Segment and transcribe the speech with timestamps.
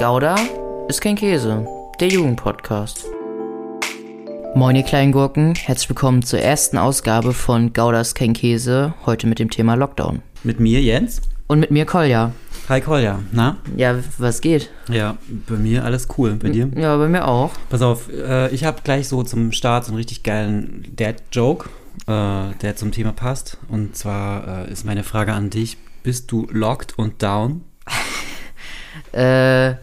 [0.00, 0.34] Gouda
[0.88, 1.66] ist kein Käse,
[2.00, 3.04] der Jugendpodcast.
[4.54, 9.26] Moin ihr kleinen Gurken, herzlich willkommen zur ersten Ausgabe von Gouda ist kein Käse, heute
[9.26, 10.22] mit dem Thema Lockdown.
[10.42, 11.20] Mit mir, Jens.
[11.48, 12.32] Und mit mir Kolja.
[12.70, 13.58] Hi Kolja, na?
[13.76, 14.70] Ja, was geht?
[14.88, 16.32] Ja, bei mir alles cool.
[16.36, 16.70] Bei dir?
[16.76, 17.50] Ja, bei mir auch.
[17.68, 21.68] Pass auf, äh, ich habe gleich so zum Start so einen richtig geilen Dad-Joke,
[22.06, 23.58] äh, der zum Thema passt.
[23.68, 27.64] Und zwar äh, ist meine Frage an dich, bist du locked und down?
[29.12, 29.74] Äh,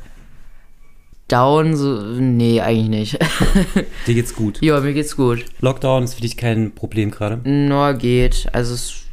[1.27, 3.19] down, so, nee, eigentlich nicht.
[4.07, 4.59] Dir geht's gut.
[4.61, 5.45] ja, mir geht's gut.
[5.61, 7.37] Lockdown ist für dich kein Problem gerade?
[7.49, 8.47] Nur geht.
[8.53, 9.03] Also es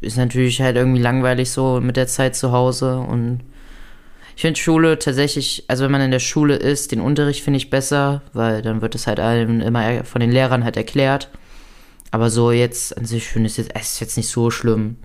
[0.00, 3.40] ist natürlich halt irgendwie langweilig so mit der Zeit zu Hause und
[4.34, 7.68] ich finde Schule tatsächlich, also wenn man in der Schule ist, den Unterricht finde ich
[7.70, 11.28] besser, weil dann wird es halt allen immer von den Lehrern halt erklärt.
[12.10, 14.96] Aber so jetzt an sich finde ich es jetzt, ist jetzt nicht so schlimm.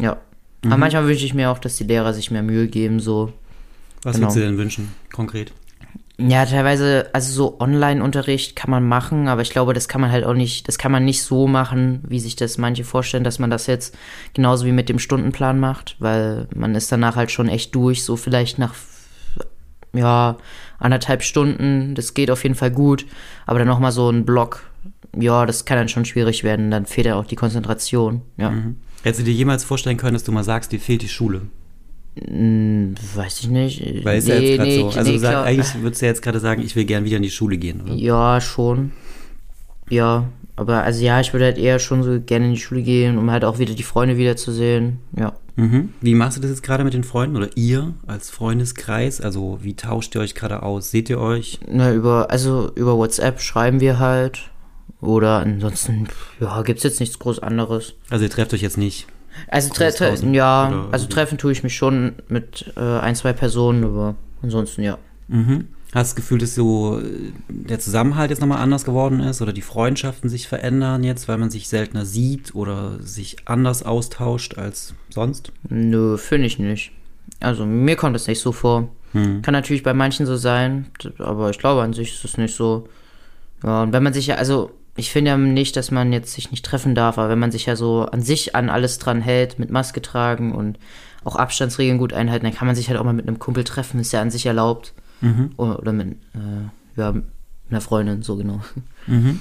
[0.00, 0.18] Ja.
[0.64, 0.80] Aber Mhm.
[0.80, 3.32] manchmal wünsche ich mir auch, dass die Lehrer sich mehr Mühe geben, so.
[4.02, 4.26] Was Genau.
[4.26, 5.52] würdest du denn wünschen, konkret?
[6.20, 10.24] Ja, teilweise, also so Online-Unterricht kann man machen, aber ich glaube, das kann man halt
[10.24, 13.50] auch nicht, das kann man nicht so machen, wie sich das manche vorstellen, dass man
[13.50, 13.96] das jetzt
[14.34, 18.16] genauso wie mit dem Stundenplan macht, weil man ist danach halt schon echt durch, so
[18.16, 18.74] vielleicht nach,
[19.92, 20.38] ja,
[20.80, 23.06] anderthalb Stunden, das geht auf jeden Fall gut,
[23.46, 24.68] aber dann nochmal so ein Block,
[25.16, 28.50] ja, das kann dann schon schwierig werden, dann fehlt ja auch die Konzentration, ja.
[28.50, 28.76] Mhm.
[29.04, 31.42] Hättest du dir jemals vorstellen können, dass du mal sagst, dir fehlt die Schule?
[32.26, 34.04] Hm, weiß ich nicht.
[34.04, 34.98] Weil ist ja jetzt gerade so.
[34.98, 37.16] Also nee, sag, glaub- eigentlich würdest du ja jetzt gerade sagen, ich will gern wieder
[37.16, 37.94] in die Schule gehen, oder?
[37.94, 38.92] Ja, schon.
[39.90, 43.16] Ja, aber also ja, ich würde halt eher schon so gerne in die Schule gehen,
[43.18, 44.98] um halt auch wieder die Freunde wiederzusehen.
[45.16, 45.32] Ja.
[45.56, 45.92] Mhm.
[46.00, 49.20] Wie machst du das jetzt gerade mit den Freunden oder ihr als Freundeskreis?
[49.20, 50.90] Also wie tauscht ihr euch gerade aus?
[50.90, 51.58] Seht ihr euch?
[51.68, 54.50] Na, über, also über WhatsApp schreiben wir halt.
[55.00, 56.08] Oder ansonsten,
[56.40, 57.94] ja, gibt's jetzt nichts groß anderes.
[58.10, 59.06] Also ihr trefft euch jetzt nicht.
[59.46, 63.32] Also, tre tre ja, oder also treffen tue ich mich schon mit äh, ein, zwei
[63.32, 64.98] Personen, aber ansonsten ja.
[65.28, 65.68] Mhm.
[65.94, 69.54] Hast du das Gefühl, dass so äh, der Zusammenhalt jetzt nochmal anders geworden ist oder
[69.54, 74.94] die Freundschaften sich verändern jetzt, weil man sich seltener sieht oder sich anders austauscht als
[75.08, 75.52] sonst?
[75.70, 76.92] Nö, finde ich nicht.
[77.40, 78.88] Also mir kommt das nicht so vor.
[79.12, 79.40] Hm.
[79.40, 80.88] Kann natürlich bei manchen so sein,
[81.18, 82.88] aber ich glaube an sich ist es nicht so.
[83.64, 86.50] Ja, und wenn man sich ja, also ich finde ja nicht, dass man jetzt sich
[86.50, 89.58] nicht treffen darf, aber wenn man sich ja so an sich an alles dran hält,
[89.58, 90.78] mit Maske tragen und
[91.24, 94.00] auch Abstandsregeln gut einhalten, dann kann man sich halt auch mal mit einem Kumpel treffen,
[94.00, 94.92] ist ja an sich erlaubt.
[95.20, 95.52] Mhm.
[95.56, 97.24] Oder, mit, äh, ja, mit
[97.70, 98.60] einer Freundin, so genau.
[99.06, 99.40] Mhm.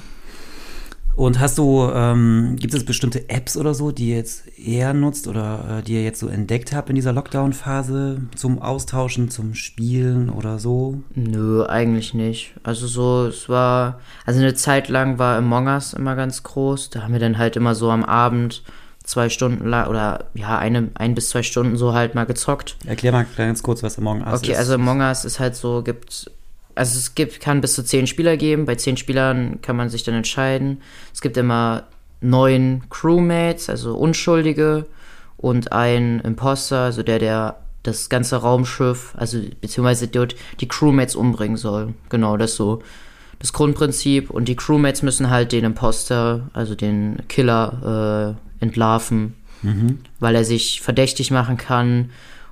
[1.17, 5.27] Und hast du, ähm, gibt es bestimmte Apps oder so, die ihr jetzt eher nutzt
[5.27, 10.29] oder äh, die ihr jetzt so entdeckt habt in dieser Lockdown-Phase zum Austauschen, zum Spielen
[10.29, 11.01] oder so?
[11.15, 12.53] Nö, eigentlich nicht.
[12.61, 16.91] Also so, es war, also eine Zeit lang war Among Us immer ganz groß.
[16.91, 18.61] Da haben wir dann halt immer so am Abend
[19.03, 22.77] zwei Stunden lang oder ja, eine, ein bis zwei Stunden so halt mal gezockt.
[22.85, 24.59] Erklär mal ganz kurz, was Among Us Okay, ist.
[24.59, 26.29] also Among Us ist halt so, gibt,
[26.77, 28.65] also es gibt, kann bis zu zehn Spieler geben.
[28.65, 30.81] Bei zehn Spielern kann man sich dann entscheiden.
[31.13, 31.83] Es gibt immer
[32.21, 34.85] neun Crewmates, also Unschuldige
[35.37, 41.57] und ein Imposter, also der, der das ganze Raumschiff, also beziehungsweise dort die Crewmates umbringen
[41.57, 41.93] soll.
[42.09, 42.81] Genau, das ist so
[43.39, 44.29] das Grundprinzip.
[44.29, 49.99] Und die Crewmates müssen halt den Imposter, also den Killer, äh, entlarven, Mhm.
[50.19, 52.11] weil er sich verdächtig machen kann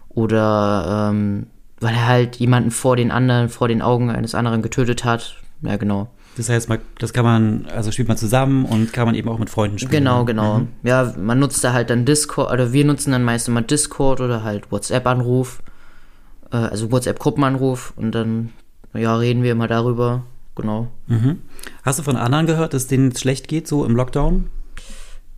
[0.10, 1.48] oder ähm,
[1.80, 5.38] weil er halt jemanden vor den anderen, vor den Augen eines anderen getötet hat.
[5.62, 6.10] Ja, genau.
[6.38, 6.70] Das heißt,
[7.00, 10.04] das kann man, also spielt man zusammen und kann man eben auch mit Freunden spielen.
[10.04, 10.60] Genau, genau.
[10.60, 10.68] Mhm.
[10.84, 14.44] Ja, man nutzt da halt dann Discord, oder wir nutzen dann meist immer Discord oder
[14.44, 15.62] halt WhatsApp-Anruf,
[16.52, 18.52] äh, also WhatsApp-Gruppenanruf und dann,
[18.94, 20.24] ja, reden wir immer darüber.
[20.56, 20.88] Genau.
[21.08, 21.42] Mhm.
[21.84, 24.50] Hast du von anderen gehört, dass denen es schlecht geht, so im Lockdown?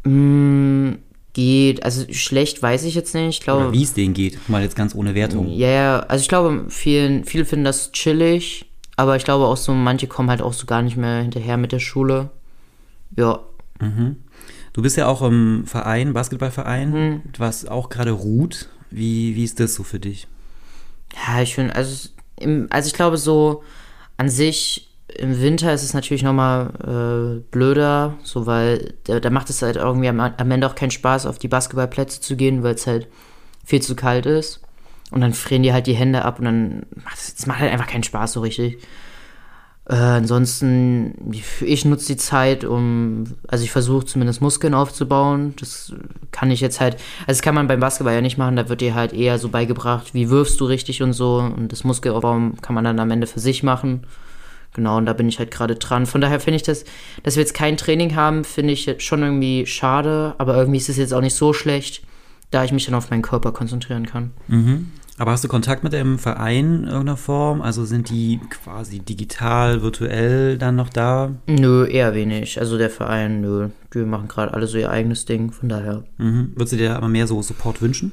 [0.04, 0.94] Mm,
[1.38, 3.28] geht, also schlecht weiß ich jetzt nicht.
[3.38, 4.50] Ich glaube, wie es denen geht?
[4.50, 5.48] Mal jetzt ganz ohne Wertung.
[5.50, 8.66] Ja, ja, also ich glaube, vielen, viele finden das chillig,
[8.96, 11.72] aber ich glaube auch so, manche kommen halt auch so gar nicht mehr hinterher mit
[11.72, 12.32] der Schule.
[13.16, 13.40] Ja,
[13.80, 14.18] Mhm.
[14.74, 17.22] Du bist ja auch im Verein, Basketballverein, Mhm.
[17.38, 18.70] was auch gerade ruht.
[18.90, 20.28] Wie, wie ist das so für dich?
[21.28, 22.10] ja, ich finde, also,
[22.70, 23.64] also ich glaube so,
[24.18, 29.50] an sich, im Winter ist es natürlich nochmal äh, blöder, so weil da, da macht
[29.50, 32.76] es halt irgendwie am, am Ende auch keinen Spaß, auf die Basketballplätze zu gehen, weil
[32.76, 33.08] es halt
[33.66, 34.62] viel zu kalt ist.
[35.10, 37.88] Und dann frieren die halt die Hände ab und dann macht es macht halt einfach
[37.88, 38.80] keinen Spaß so richtig.
[39.90, 41.32] Äh, ansonsten,
[41.62, 45.54] ich nutze die Zeit, um, also ich versuche zumindest Muskeln aufzubauen.
[45.58, 45.94] Das
[46.32, 48.82] kann ich jetzt halt, also das kann man beim Basketball ja nicht machen, da wird
[48.82, 51.38] dir halt eher so beigebracht, wie wirfst du richtig und so.
[51.38, 54.06] Und das Muskelaufbauen kann man dann am Ende für sich machen.
[54.74, 56.06] Genau, und da bin ich halt gerade dran.
[56.06, 56.86] Von daher finde ich das,
[57.24, 60.90] dass wir jetzt kein Training haben, finde ich jetzt schon irgendwie schade, aber irgendwie ist
[60.90, 62.04] es jetzt auch nicht so schlecht,
[62.52, 64.32] da ich mich dann auf meinen Körper konzentrieren kann.
[64.48, 64.92] Mhm.
[65.20, 67.62] Aber hast du Kontakt mit dem Verein in irgendeiner Form?
[67.62, 71.32] Also sind die quasi digital, virtuell dann noch da?
[71.48, 72.60] Nö, eher wenig.
[72.60, 73.70] Also der Verein, nö.
[73.96, 76.04] Die machen gerade alle so ihr eigenes Ding, von daher.
[76.20, 76.52] Mhm.
[76.54, 78.12] Würdest du dir aber mehr so Support wünschen?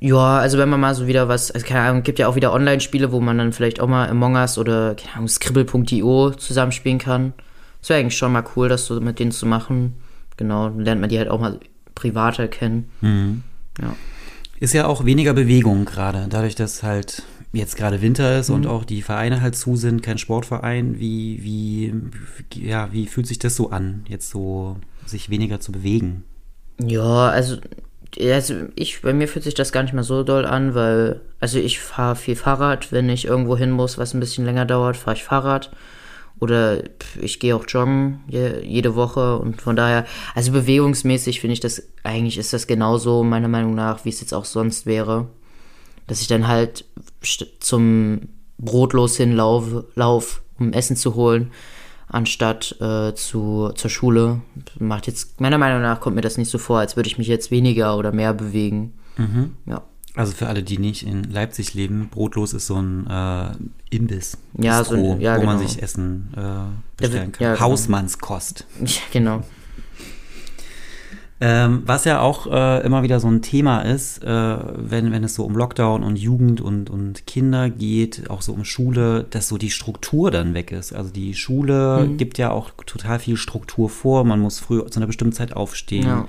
[0.00, 2.52] Ja, also wenn man mal so wieder was, also keine Ahnung, gibt ja auch wieder
[2.52, 7.32] Online-Spiele, wo man dann vielleicht auch mal Among Us oder, keine Ahnung, Scribble.io zusammenspielen kann.
[7.80, 9.94] Das wäre eigentlich schon mal cool, das so mit denen zu machen.
[10.36, 11.58] Genau, dann lernt man die halt auch mal
[11.94, 12.90] privater kennen.
[13.00, 13.42] Mhm.
[13.80, 13.94] Ja.
[14.60, 18.54] Ist ja auch weniger Bewegung gerade, dadurch, dass halt jetzt gerade Winter ist Mhm.
[18.56, 20.98] und auch die Vereine halt zu sind, kein Sportverein.
[20.98, 21.94] Wie, wie,
[22.54, 24.76] ja, wie fühlt sich das so an, jetzt so
[25.06, 26.24] sich weniger zu bewegen?
[26.80, 27.56] Ja, also,
[28.20, 31.58] also ich, bei mir fühlt sich das gar nicht mehr so doll an, weil, also
[31.58, 35.16] ich fahre viel Fahrrad, wenn ich irgendwo hin muss, was ein bisschen länger dauert, fahre
[35.16, 35.70] ich Fahrrad.
[36.40, 36.84] Oder
[37.20, 40.06] ich gehe auch joggen je, jede Woche und von daher,
[40.36, 44.32] also bewegungsmäßig finde ich das, eigentlich ist das genauso, meiner Meinung nach, wie es jetzt
[44.32, 45.26] auch sonst wäre.
[46.06, 46.84] Dass ich dann halt
[47.58, 51.50] zum Brotlos hinlaufe, lauf, um Essen zu holen,
[52.08, 54.40] anstatt äh, zu, zur Schule.
[54.78, 57.26] Macht jetzt, meiner Meinung nach kommt mir das nicht so vor, als würde ich mich
[57.28, 58.92] jetzt weniger oder mehr bewegen.
[59.66, 59.82] Ja.
[60.14, 63.50] Also für alle, die nicht in Leipzig leben, Brotlos ist so ein äh,
[63.94, 65.68] Imbiss, Ja, so Bistro, ein- ja, wo man genau.
[65.68, 66.40] sich Essen äh,
[66.96, 67.44] bestellen kann.
[67.44, 67.60] ja, genau.
[67.66, 68.64] Hausmannskost.
[68.84, 69.42] ja, genau.
[71.40, 75.36] Ähm, was ja auch äh, immer wieder so ein Thema ist, äh, wenn, wenn es
[75.36, 79.56] so um Lockdown und Jugend und, und Kinder geht, auch so um Schule, dass so
[79.56, 80.92] die Struktur dann weg ist.
[80.92, 84.24] Also die Schule gibt ja auch total viel Struktur vor.
[84.24, 86.06] Man muss früh zu einer bestimmten Zeit aufstehen.
[86.06, 86.28] Ja.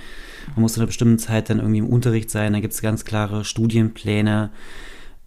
[0.55, 2.53] Man muss zu einer bestimmten Zeit dann irgendwie im Unterricht sein.
[2.53, 4.51] Da gibt es ganz klare Studienpläne.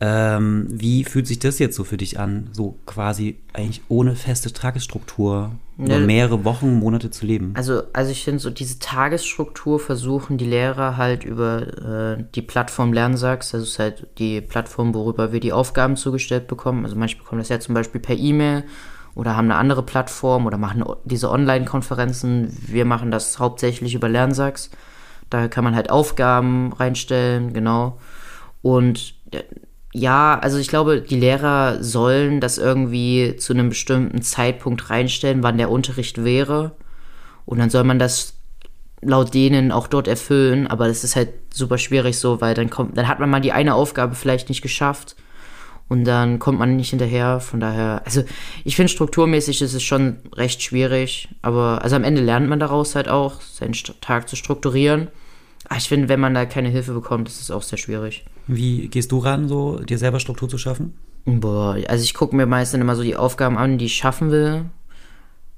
[0.04, 4.52] Ähm, wie fühlt sich das jetzt so für dich an, so quasi eigentlich ohne feste
[4.52, 6.00] Tagesstruktur über Ja.
[6.00, 7.52] mehrere Wochen, Monate zu leben?
[7.54, 12.92] Also, also ich finde, so diese Tagesstruktur versuchen die Lehrer halt über äh, die Plattform
[12.92, 16.84] Lernsachs, das ist halt die Plattform, worüber wir die Aufgaben zugestellt bekommen.
[16.84, 18.64] Also manche bekommen das ja zum Beispiel per E-Mail
[19.14, 22.56] oder haben eine andere Plattform oder machen diese Online-Konferenzen.
[22.66, 24.70] Wir machen das hauptsächlich über Lernsachs.
[25.30, 27.98] Da kann man halt Aufgaben reinstellen, genau.
[28.62, 29.42] Und äh,
[29.92, 35.58] ja, also ich glaube, die Lehrer sollen das irgendwie zu einem bestimmten Zeitpunkt reinstellen, wann
[35.58, 36.72] der Unterricht wäre.
[37.44, 38.34] Und dann soll man das
[39.02, 42.96] laut denen auch dort erfüllen, aber das ist halt super schwierig so, weil dann kommt,
[42.96, 45.16] dann hat man mal die eine Aufgabe vielleicht nicht geschafft
[45.88, 47.40] und dann kommt man nicht hinterher.
[47.40, 48.22] Von daher, also
[48.64, 52.94] ich finde strukturmäßig ist es schon recht schwierig, aber also am Ende lernt man daraus
[52.94, 55.08] halt auch, seinen Tag zu strukturieren.
[55.68, 58.24] Aber ich finde, wenn man da keine Hilfe bekommt, ist es auch sehr schwierig.
[58.46, 60.94] Wie gehst du ran, so dir selber Struktur zu schaffen?
[61.24, 64.64] Boah, also ich gucke mir meistens immer so die Aufgaben an, die ich schaffen will.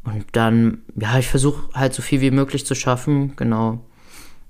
[0.04, 3.80] Und dann, ja, ich versuche halt so viel wie möglich zu schaffen, genau.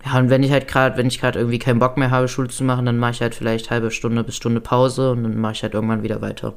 [0.05, 2.49] Ja, und wenn ich halt gerade, wenn ich gerade irgendwie keinen Bock mehr habe, Schule
[2.49, 5.53] zu machen, dann mache ich halt vielleicht halbe Stunde bis Stunde Pause und dann mache
[5.53, 6.55] ich halt irgendwann wieder weiter.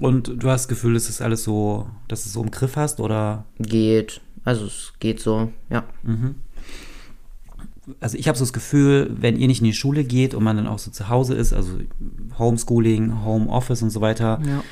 [0.00, 2.76] Und du hast das Gefühl, dass das alles so, dass du es so im Griff
[2.76, 3.44] hast oder?
[3.58, 4.20] Geht.
[4.44, 5.84] Also es geht so, ja.
[8.00, 10.56] Also ich habe so das Gefühl, wenn ihr nicht in die Schule geht und man
[10.56, 11.72] dann auch so zu Hause ist, also
[12.38, 14.62] Homeschooling, Homeoffice und so weiter, Ja.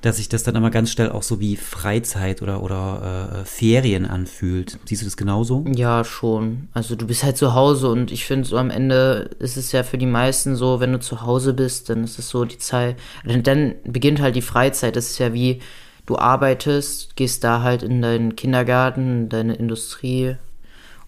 [0.00, 4.04] dass sich das dann immer ganz schnell auch so wie Freizeit oder, oder äh, Ferien
[4.06, 4.78] anfühlt.
[4.84, 5.64] Siehst du das genauso?
[5.74, 6.68] Ja, schon.
[6.72, 9.82] Also du bist halt zu Hause und ich finde so am Ende ist es ja
[9.84, 12.96] für die meisten so, wenn du zu Hause bist, dann ist es so die Zeit,
[13.24, 14.96] dann, dann beginnt halt die Freizeit.
[14.96, 15.60] Das ist ja wie,
[16.06, 20.34] du arbeitest, gehst da halt in deinen Kindergarten, in deine Industrie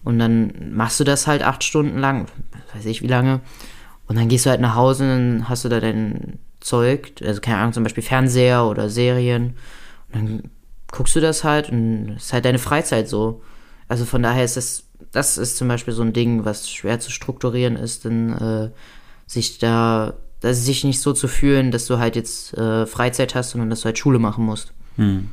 [0.05, 2.27] und dann machst du das halt acht Stunden lang,
[2.73, 3.41] weiß ich wie lange.
[4.07, 7.41] Und dann gehst du halt nach Hause und dann hast du da dein Zeug, also
[7.41, 9.55] keine Ahnung, zum Beispiel Fernseher oder Serien.
[10.07, 10.43] Und dann
[10.91, 13.41] guckst du das halt und ist halt deine Freizeit so.
[13.87, 17.11] Also von daher ist das, das ist zum Beispiel so ein Ding, was schwer zu
[17.11, 18.69] strukturieren ist, denn äh,
[19.27, 23.51] sich da, also sich nicht so zu fühlen, dass du halt jetzt äh, Freizeit hast,
[23.51, 24.73] sondern dass du halt Schule machen musst.
[24.97, 25.25] Mm,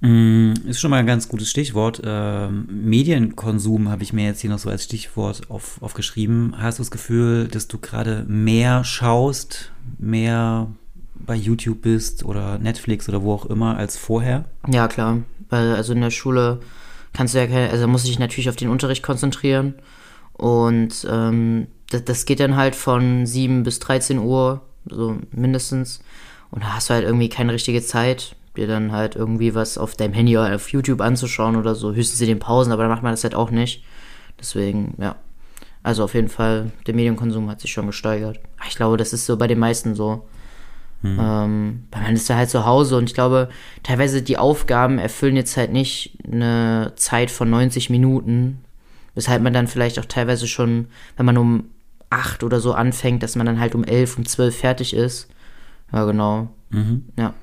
[0.00, 2.00] Ist schon mal ein ganz gutes Stichwort.
[2.04, 6.54] Ähm, Medienkonsum habe ich mir jetzt hier noch so als Stichwort auf, aufgeschrieben.
[6.56, 10.68] Hast du das Gefühl, dass du gerade mehr schaust, mehr
[11.14, 14.44] bei YouTube bist oder Netflix oder wo auch immer als vorher?
[14.68, 15.18] Ja, klar.
[15.50, 16.60] Weil also in der Schule
[17.12, 19.74] kannst du ja keine, also musst du dich natürlich auf den Unterricht konzentrieren.
[20.34, 26.00] Und ähm, das, das geht dann halt von 7 bis 13 Uhr, so mindestens.
[26.52, 29.94] Und da hast du halt irgendwie keine richtige Zeit, dir dann halt irgendwie was auf
[29.94, 31.94] deinem Handy oder auf YouTube anzuschauen oder so.
[31.94, 33.84] Höchstens in den Pausen, aber dann macht man das halt auch nicht.
[34.38, 35.16] Deswegen, ja.
[35.82, 38.40] Also auf jeden Fall, der Medienkonsum hat sich schon gesteigert.
[38.68, 40.26] Ich glaube, das ist so bei den meisten so.
[41.04, 43.48] Ähm, weil man ist ja halt zu Hause und ich glaube,
[43.84, 48.64] teilweise die Aufgaben erfüllen jetzt halt nicht eine Zeit von 90 Minuten,
[49.14, 51.66] weshalb man dann vielleicht auch teilweise schon, wenn man um
[52.10, 55.28] acht oder so anfängt, dass man dann halt um elf, um zwölf fertig ist.
[55.92, 56.48] Ja, genau.
[56.70, 57.04] Mhm.
[57.16, 57.34] Ja.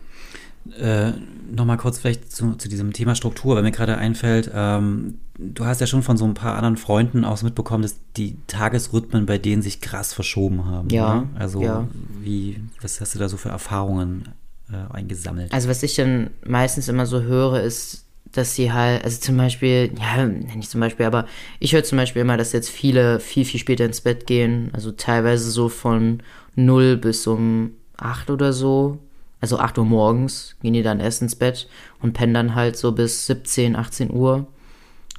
[0.79, 1.13] Äh,
[1.51, 5.79] Nochmal kurz vielleicht zu, zu diesem Thema Struktur, weil mir gerade einfällt, ähm, du hast
[5.79, 9.37] ja schon von so ein paar anderen Freunden auch so mitbekommen, dass die Tagesrhythmen bei
[9.37, 10.89] denen sich krass verschoben haben.
[10.89, 11.29] Ja, Ne?
[11.35, 11.87] Also ja.
[12.19, 14.29] wie, was hast du da so für Erfahrungen
[14.71, 15.53] äh, eingesammelt?
[15.53, 19.91] Also was ich dann meistens immer so höre, ist, dass sie halt, also zum Beispiel,
[19.99, 21.25] ja, nicht zum Beispiel, aber
[21.59, 24.69] ich höre zum Beispiel immer, dass jetzt viele viel, viel später ins Bett gehen.
[24.73, 26.21] Also teilweise so von
[26.55, 28.97] 0 bis um 8 oder so.
[29.41, 31.67] Also 8 Uhr morgens gehen die dann erst ins Bett
[32.01, 34.47] und pennen dann halt so bis 17, 18 Uhr.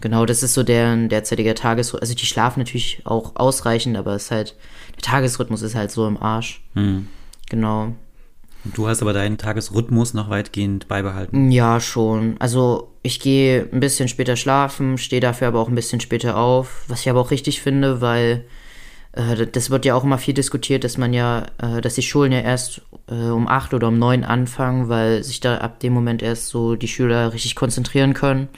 [0.01, 2.03] Genau, das ist so deren derzeitiger Tagesrhythmus.
[2.03, 4.55] Also die schlafen natürlich auch ausreichend, aber es ist halt,
[4.97, 6.63] der Tagesrhythmus ist halt so im Arsch.
[6.75, 7.09] Hm.
[7.49, 7.93] Genau.
[8.75, 11.51] Du hast aber deinen Tagesrhythmus noch weitgehend beibehalten.
[11.51, 12.37] Ja, schon.
[12.41, 16.85] Also ich gehe ein bisschen später schlafen, stehe dafür aber auch ein bisschen später auf,
[16.89, 18.45] was ich aber auch richtig finde, weil
[19.17, 22.33] äh, das wird ja auch immer viel diskutiert, dass man ja, äh, dass die Schulen
[22.33, 26.23] ja erst äh, um acht oder um neun anfangen, weil sich da ab dem Moment
[26.23, 28.49] erst so die Schüler richtig konzentrieren können.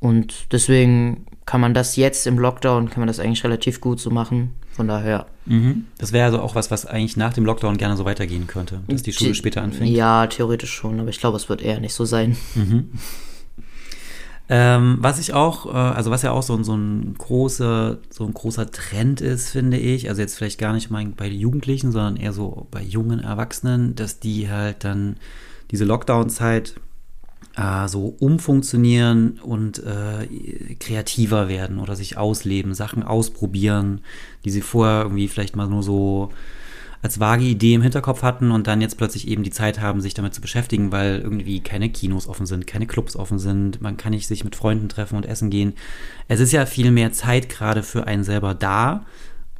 [0.00, 4.10] Und deswegen kann man das jetzt im Lockdown, kann man das eigentlich relativ gut so
[4.10, 4.54] machen.
[4.72, 5.26] Von daher.
[5.46, 5.86] Mhm.
[5.98, 9.02] Das wäre also auch was, was eigentlich nach dem Lockdown gerne so weitergehen könnte, dass
[9.02, 9.90] die Schule The- später anfängt.
[9.90, 12.36] Ja, theoretisch schon, aber ich glaube, es wird eher nicht so sein.
[14.50, 18.24] Ähm, was ich auch, äh, also was ja auch so, ein- so ein großer, so
[18.24, 22.16] ein großer Trend ist, finde ich, also jetzt vielleicht gar nicht mal bei Jugendlichen, sondern
[22.16, 25.16] eher so bei jungen Erwachsenen, dass die halt dann
[25.70, 26.76] diese Lockdown-Zeit
[27.56, 30.26] äh, so umfunktionieren und äh,
[30.80, 34.00] kreativer werden oder sich ausleben, Sachen ausprobieren,
[34.46, 36.30] die sie vorher irgendwie vielleicht mal nur so
[37.02, 40.14] als vage Idee im Hinterkopf hatten und dann jetzt plötzlich eben die Zeit haben, sich
[40.14, 44.10] damit zu beschäftigen, weil irgendwie keine Kinos offen sind, keine Clubs offen sind, man kann
[44.12, 45.74] nicht sich mit Freunden treffen und essen gehen.
[46.26, 49.04] Es ist ja viel mehr Zeit gerade für einen selber da.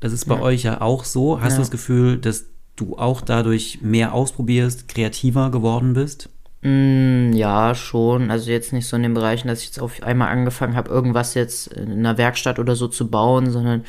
[0.00, 0.42] Das ist bei Ja.
[0.42, 1.40] euch ja auch so.
[1.40, 1.56] Hast Ja.
[1.58, 6.30] du das Gefühl, dass du auch dadurch mehr ausprobierst, kreativer geworden bist?
[6.62, 8.30] Mm, ja, schon.
[8.32, 11.34] Also jetzt nicht so in den Bereichen, dass ich jetzt auf einmal angefangen habe, irgendwas
[11.34, 13.84] jetzt in einer Werkstatt oder so zu bauen, sondern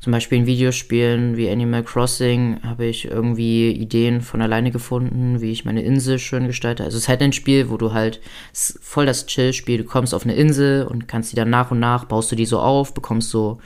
[0.00, 5.52] zum Beispiel in Videospielen wie Animal Crossing habe ich irgendwie Ideen von alleine gefunden, wie
[5.52, 6.84] ich meine Insel schön gestalte.
[6.84, 8.20] Also es ist halt ein Spiel, wo du halt,
[8.52, 12.06] voll das Chill-Spiel, du kommst auf eine Insel und kannst die dann nach und nach,
[12.06, 13.58] baust du die so auf, bekommst so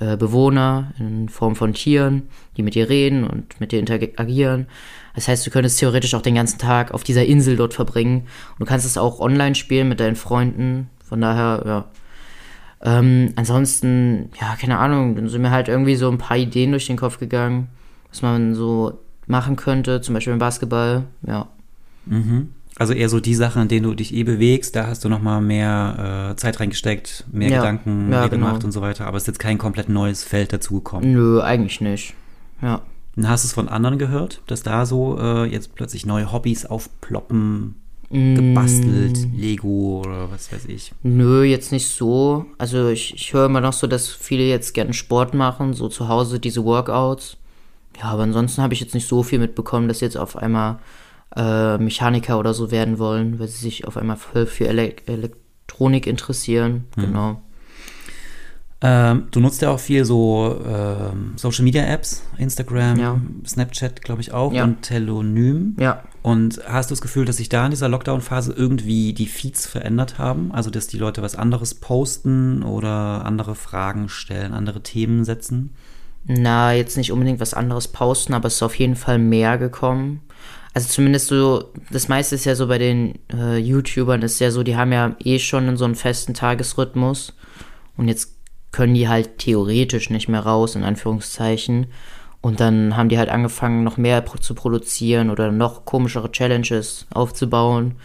[0.00, 4.66] äh, Bewohner in Form von Tieren, die mit dir reden und mit dir interagieren.
[5.14, 8.26] Das heißt, du könntest theoretisch auch den ganzen Tag auf dieser Insel dort verbringen.
[8.52, 10.90] Und du kannst es auch online spielen mit deinen Freunden.
[11.04, 11.84] Von daher, ja.
[12.82, 16.86] Ähm, ansonsten, ja, keine Ahnung, dann sind mir halt irgendwie so ein paar Ideen durch
[16.86, 17.68] den Kopf gegangen,
[18.10, 21.46] was man so machen könnte, zum Beispiel im Basketball, ja.
[22.06, 22.48] Mhm.
[22.78, 25.40] Also eher so die Sachen, in denen du dich eh bewegst, da hast du nochmal
[25.40, 27.56] mehr äh, Zeit reingesteckt, mehr Ja.
[27.58, 28.46] Gedanken Ja, genau.
[28.46, 29.06] gemacht und so weiter.
[29.06, 31.12] Aber es ist jetzt kein komplett neues Feld dazugekommen.
[31.12, 32.14] Nö, eigentlich nicht.
[32.62, 32.82] Ja.
[33.16, 36.66] Und hast du es von anderen gehört, dass da so äh, jetzt plötzlich neue Hobbys
[36.66, 37.74] aufploppen,
[38.10, 38.34] Mm.
[38.36, 40.92] gebastelt, Lego oder was weiß ich?
[41.02, 42.46] Nö, jetzt nicht so.
[42.56, 46.08] Also ich, ich höre immer noch so, dass viele jetzt gerne Sport machen, so zu
[46.08, 47.36] Hause diese Workouts.
[47.98, 50.78] Ja, aber ansonsten habe ich jetzt nicht so viel mitbekommen, dass jetzt auf einmal
[51.36, 56.06] äh, Mechaniker oder so werden wollen, weil sie sich auf einmal voll für Ele Elektronik
[56.06, 56.84] interessieren.
[56.96, 57.42] Genau.
[58.80, 63.20] Ähm, du nutzt ja auch viel so ähm, Social Media Apps, Instagram, Ja.
[63.44, 64.62] Snapchat, glaube ich auch, Ja.
[64.64, 65.74] und Telonym.
[65.80, 66.04] Ja.
[66.28, 70.18] Und hast du das Gefühl, dass sich da in dieser Lockdown-Phase irgendwie die Feeds verändert
[70.18, 70.52] haben?
[70.52, 75.74] Also, dass die Leute was anderes posten oder andere Fragen stellen, andere Themen setzen?
[76.26, 80.20] Na, jetzt nicht unbedingt was anderes posten, aber es ist auf jeden Fall mehr gekommen.
[80.74, 84.62] Also zumindest so, das meiste ist ja so bei den äh, YouTubern ist ja so,
[84.62, 87.32] die haben ja eh schon so einen festen Tagesrhythmus
[87.96, 88.34] und jetzt
[88.70, 91.86] können die halt theoretisch nicht mehr raus, in Anführungszeichen.
[92.40, 97.96] Und dann haben die halt angefangen, noch mehr zu produzieren oder noch komischere Challenges aufzubauen.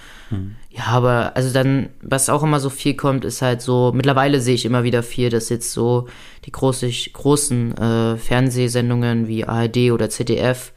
[0.69, 4.55] Ja, aber also dann, was auch immer so viel kommt, ist halt so, mittlerweile sehe
[4.55, 6.07] ich immer wieder viel, dass jetzt so
[6.45, 10.73] die große, großen äh, Fernsehsendungen wie ARD oder ZDF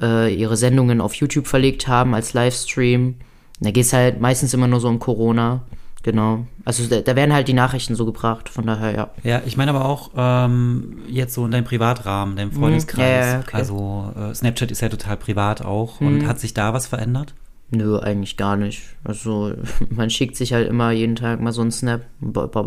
[0.00, 3.16] äh, ihre Sendungen auf YouTube verlegt haben als Livestream.
[3.60, 5.62] Da geht es halt meistens immer nur so um Corona.
[6.02, 6.46] Genau.
[6.64, 9.10] Also da, da werden halt die Nachrichten so gebracht, von daher, ja.
[9.22, 12.98] Ja, ich meine aber auch ähm, jetzt so in deinem Privatrahmen, deinem Freundeskreis.
[12.98, 13.02] Mhm.
[13.20, 13.56] Ja, ja, okay.
[13.56, 16.00] Also äh, Snapchat ist ja total privat auch.
[16.00, 16.26] Und Mhm.
[16.26, 17.34] hat sich da was verändert?
[17.70, 18.82] Nö, eigentlich gar nicht.
[19.04, 19.54] Also
[19.90, 22.02] man schickt sich halt immer jeden Tag mal so einen Snap,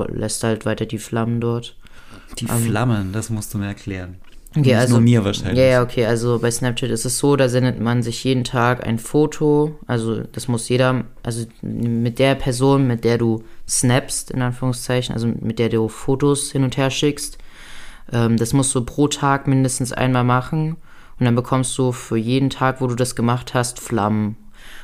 [0.10, 1.76] lässt halt weiter die Flammen dort.
[2.40, 4.16] Die Flammen, das musst du mir erklären.
[4.58, 5.58] Okay, Nicht also, nur mir wahrscheinlich.
[5.58, 8.88] Ja, ja, okay, also bei Snapchat ist es so, da sendet man sich jeden Tag
[8.88, 14.42] ein Foto, also das muss jeder, also mit der Person, mit der du snapst, in
[14.42, 17.38] Anführungszeichen, also mit der du Fotos hin und her schickst,
[18.12, 20.78] Ähm, das musst du pro Tag mindestens einmal machen.
[21.20, 24.38] Und dann bekommst du für jeden Tag, wo du das gemacht hast, Flammen.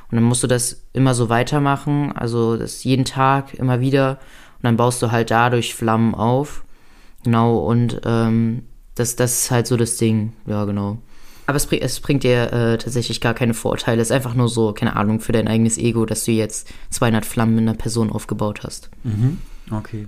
[0.10, 4.18] Und dann musst du das immer so weitermachen, also das jeden Tag immer wieder.
[4.58, 6.64] Und dann baust du halt dadurch Flammen auf.
[7.24, 8.64] Genau, und ähm,
[8.96, 10.34] das, das ist halt so das Ding.
[10.46, 10.98] Ja, genau.
[11.48, 14.02] Aber es, es bringt dir äh, tatsächlich gar keine Vorteile.
[14.02, 17.26] Es ist einfach nur so, keine Ahnung, für dein eigenes Ego, dass du jetzt 200
[17.26, 18.90] Flammen in einer Person aufgebaut hast.
[19.04, 19.40] Mhm.
[19.70, 20.08] Okay.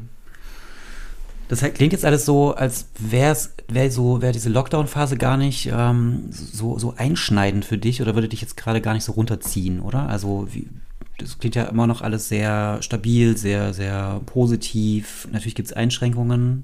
[1.50, 3.38] Das klingt jetzt alles so, als wäre
[3.68, 8.30] wär so, wäre diese Lockdown-Phase gar nicht ähm, so, so einschneidend für dich oder würde
[8.30, 10.08] dich jetzt gerade gar nicht so runterziehen, oder?
[10.08, 10.70] Also wie,
[11.18, 15.28] das klingt ja immer noch alles sehr stabil, sehr, sehr positiv.
[15.32, 16.63] Natürlich gibt es Einschränkungen.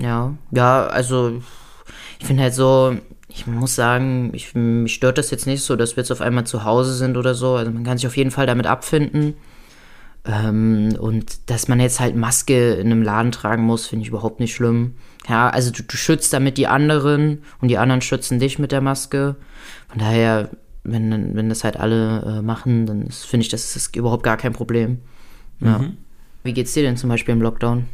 [0.00, 1.40] Ja, ja, also
[2.18, 2.96] ich finde halt so,
[3.28, 6.44] ich muss sagen, ich, mich stört das jetzt nicht so, dass wir jetzt auf einmal
[6.44, 7.54] zu Hause sind oder so.
[7.54, 9.34] Also man kann sich auf jeden Fall damit abfinden.
[10.24, 14.40] Ähm, und dass man jetzt halt Maske in einem Laden tragen muss, finde ich überhaupt
[14.40, 14.94] nicht schlimm.
[15.28, 18.80] Ja, also du, du, schützt damit die anderen und die anderen schützen dich mit der
[18.80, 19.36] Maske.
[19.88, 20.50] Von daher,
[20.82, 24.52] wenn, wenn das halt alle äh, machen, dann finde ich, das ist überhaupt gar kein
[24.52, 24.98] Problem.
[25.60, 25.78] Ja.
[25.78, 25.96] Mhm.
[26.42, 27.86] Wie geht's dir denn zum Beispiel im Lockdown?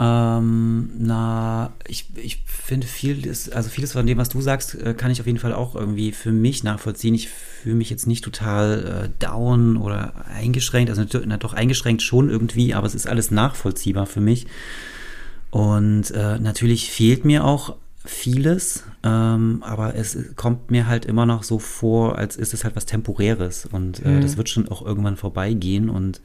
[0.00, 5.10] Ähm, na, ich, ich finde vieles, also vieles von dem, was du sagst, äh, kann
[5.10, 7.14] ich auf jeden Fall auch irgendwie für mich nachvollziehen.
[7.14, 12.30] Ich fühle mich jetzt nicht total äh, down oder eingeschränkt, also na, doch eingeschränkt schon
[12.30, 14.46] irgendwie, aber es ist alles nachvollziehbar für mich.
[15.50, 17.74] Und äh, natürlich fehlt mir auch
[18.04, 22.76] vieles, ähm, aber es kommt mir halt immer noch so vor, als ist es halt
[22.76, 24.20] was Temporäres und äh, mhm.
[24.20, 26.20] das wird schon auch irgendwann vorbeigehen und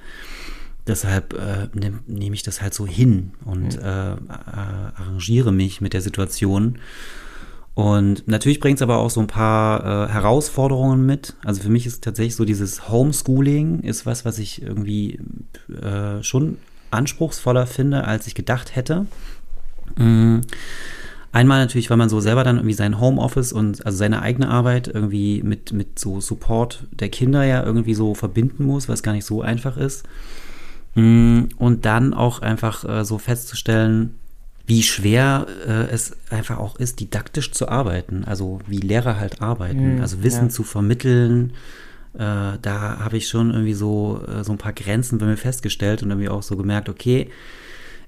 [0.87, 3.83] deshalb äh, nehme nehm ich das halt so hin und mhm.
[3.83, 6.79] äh, arrangiere mich mit der Situation.
[7.75, 11.35] Und natürlich bringt es aber auch so ein paar äh, Herausforderungen mit.
[11.43, 15.19] Also für mich ist tatsächlich so dieses Homeschooling ist was, was ich irgendwie
[15.81, 16.57] äh, schon
[16.91, 19.07] anspruchsvoller finde, als ich gedacht hätte.
[19.97, 20.41] Mhm.
[21.31, 24.87] Einmal natürlich, weil man so selber dann irgendwie sein Homeoffice und also seine eigene Arbeit
[24.87, 29.25] irgendwie mit, mit so Support der Kinder ja irgendwie so verbinden muss, was gar nicht
[29.25, 30.03] so einfach ist.
[30.95, 34.15] Mm, und dann auch einfach äh, so festzustellen,
[34.65, 38.23] wie schwer äh, es einfach auch ist, didaktisch zu arbeiten.
[38.23, 39.95] Also wie Lehrer halt arbeiten.
[39.95, 40.49] Mhm, also Wissen ja.
[40.49, 41.53] zu vermitteln.
[42.13, 46.11] Äh, da habe ich schon irgendwie so, so ein paar Grenzen bei mir festgestellt und
[46.11, 47.29] irgendwie auch so gemerkt, okay,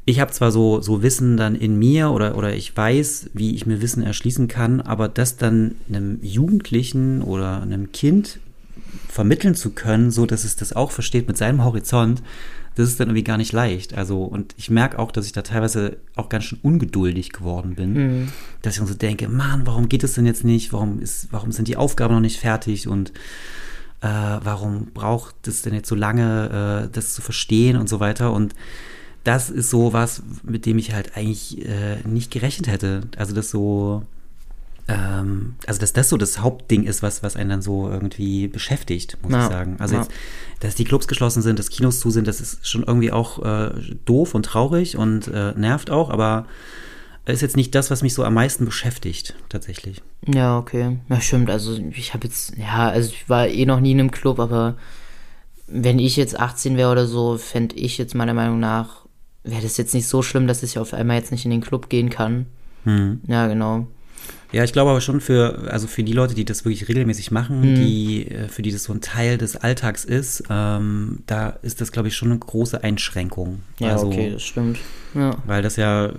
[0.06, 3.66] ich habe zwar so, so Wissen dann in mir oder, oder ich weiß, wie ich
[3.66, 8.40] mir Wissen erschließen kann, aber das dann einem Jugendlichen oder einem Kind
[9.10, 12.22] vermitteln zu können, so dass es das auch versteht mit seinem Horizont,
[12.76, 13.94] das ist dann irgendwie gar nicht leicht.
[13.94, 17.94] Also, und ich merke auch, dass ich da teilweise auch ganz schön ungeduldig geworden bin.
[17.94, 18.28] Mhm.
[18.62, 20.74] Dass ich dann so denke, Mann, warum geht es denn jetzt nicht?
[20.74, 22.88] Warum ist, warum sind die Aufgaben noch nicht fertig?
[22.88, 23.12] Und
[24.02, 28.34] äh, warum braucht es denn jetzt so lange, äh, das zu verstehen und so weiter?
[28.34, 28.54] Und
[29.24, 33.02] das ist so was, mit dem ich halt eigentlich äh, nicht gerechnet hätte.
[33.18, 34.04] Also das so,
[34.88, 39.18] ähm, also dass das so das Hauptding ist, was, was einen dann so irgendwie beschäftigt,
[39.24, 39.76] muss ja, ich sagen.
[39.80, 40.02] Also ja.
[40.02, 40.12] jetzt,
[40.60, 43.72] dass die Clubs geschlossen sind, dass Kinos zu sind, das ist schon irgendwie auch äh,
[44.06, 46.46] doof und traurig und äh, nervt auch, aber
[47.26, 50.04] ist jetzt nicht das, was mich so am meisten beschäftigt, tatsächlich.
[50.28, 51.00] Ja, okay.
[51.10, 51.50] Ja, stimmt.
[51.50, 54.76] Also ich habe jetzt, ja, also ich war eh noch nie in einem Club, aber
[55.68, 59.06] wenn ich jetzt 18 wäre oder so, fände ich jetzt meiner Meinung nach,
[59.44, 61.90] wäre das jetzt nicht so schlimm, dass ich auf einmal jetzt nicht in den Club
[61.90, 62.46] gehen kann.
[62.84, 63.22] Hm.
[63.28, 63.88] Ja, genau.
[64.52, 67.62] Ja, ich glaube aber schon für, also für die Leute, die das wirklich regelmäßig machen,
[67.62, 67.76] mhm.
[67.76, 71.92] die, äh, für die das so ein Teil des Alltags ist, ähm, da ist das,
[71.92, 73.62] glaube ich, schon eine große Einschränkung.
[73.80, 74.80] Ja, also, okay, das stimmt.
[75.14, 75.38] Ja.
[75.46, 76.12] Weil das ja,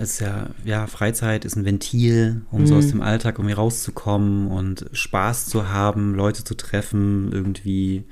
[0.00, 2.66] ist ja, ja, Freizeit ist ein Ventil, um mhm.
[2.66, 8.04] so aus dem Alltag irgendwie rauszukommen und Spaß zu haben, Leute zu treffen, irgendwie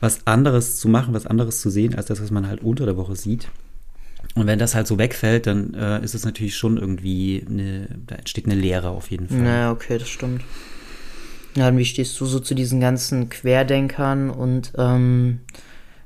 [0.00, 2.96] was anderes zu machen, was anderes zu sehen, als das, was man halt unter der
[2.96, 3.48] Woche sieht.
[4.34, 8.16] Und wenn das halt so wegfällt, dann äh, ist es natürlich schon irgendwie, eine, da
[8.16, 9.38] entsteht eine Leere auf jeden Fall.
[9.38, 10.42] Naja, okay, das stimmt.
[11.56, 15.40] Ja, und wie stehst du so zu diesen ganzen Querdenkern und ähm,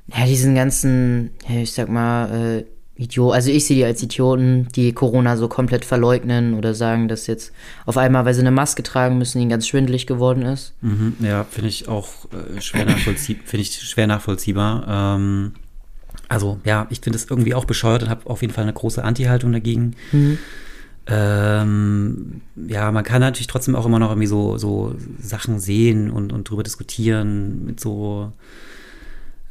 [0.07, 4.93] ja, diesen ganzen, ich sag mal, äh, Idioten, also ich sehe die als Idioten, die
[4.93, 7.51] Corona so komplett verleugnen oder sagen, dass jetzt
[7.85, 10.73] auf einmal, weil sie eine Maske tragen müssen, ihnen ganz schwindelig geworden ist.
[10.81, 15.15] Mhm, ja, finde ich auch äh, schwer, nachvollzieh find ich schwer nachvollziehbar.
[15.17, 15.53] Ähm,
[16.33, 19.03] also ja, ich finde es irgendwie auch bescheuert und habe auf jeden Fall eine große
[19.03, 19.95] Anti-Haltung dagegen.
[20.11, 20.39] Mhm.
[21.05, 26.33] Ähm, ja, man kann natürlich trotzdem auch immer noch irgendwie so, so Sachen sehen und,
[26.33, 28.31] und drüber diskutieren mit so,